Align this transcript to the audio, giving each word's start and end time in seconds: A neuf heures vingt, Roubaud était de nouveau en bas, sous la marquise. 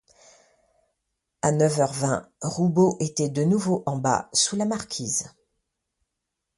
A 1.43 1.51
neuf 1.51 1.77
heures 1.77 1.93
vingt, 1.93 2.27
Roubaud 2.41 2.97
était 3.01 3.29
de 3.29 3.43
nouveau 3.43 3.83
en 3.85 3.97
bas, 3.97 4.29
sous 4.33 4.55
la 4.55 4.65
marquise. 4.65 5.29